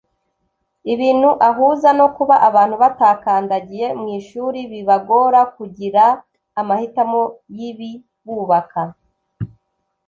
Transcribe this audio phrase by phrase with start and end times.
[0.93, 6.03] ibintu ahuza no kuba abantu batakandagiye mu ishuri bibagora kugira
[6.59, 7.21] amahitamo
[7.57, 8.81] y’ibibubaka